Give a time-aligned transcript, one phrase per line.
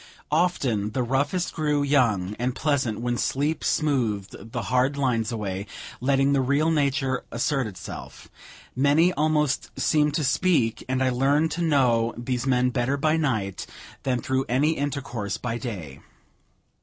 [0.31, 5.67] Often the roughest grew young and pleasant when sleep smoothed the hard lines away,
[5.99, 8.27] letting the real nature assert itself;
[8.75, 13.67] many almost seemed to speak, and I learned to know these men better by night
[14.01, 15.99] than through any intercourse by day.